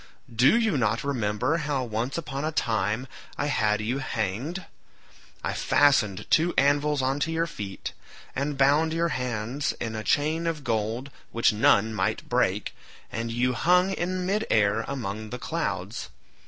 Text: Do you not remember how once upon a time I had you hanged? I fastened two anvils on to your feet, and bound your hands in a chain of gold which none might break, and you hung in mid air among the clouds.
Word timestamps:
Do 0.35 0.57
you 0.57 0.79
not 0.79 1.03
remember 1.03 1.57
how 1.57 1.83
once 1.83 2.17
upon 2.17 2.43
a 2.43 2.51
time 2.51 3.05
I 3.37 3.45
had 3.45 3.81
you 3.81 3.99
hanged? 3.99 4.65
I 5.43 5.53
fastened 5.53 6.25
two 6.31 6.55
anvils 6.57 7.03
on 7.03 7.19
to 7.19 7.31
your 7.31 7.45
feet, 7.45 7.91
and 8.35 8.57
bound 8.57 8.93
your 8.93 9.09
hands 9.09 9.73
in 9.79 9.95
a 9.95 10.03
chain 10.03 10.47
of 10.47 10.63
gold 10.63 11.11
which 11.31 11.53
none 11.53 11.93
might 11.93 12.27
break, 12.27 12.73
and 13.11 13.29
you 13.31 13.53
hung 13.53 13.91
in 13.93 14.25
mid 14.25 14.47
air 14.49 14.83
among 14.87 15.29
the 15.29 15.37
clouds. 15.37 16.09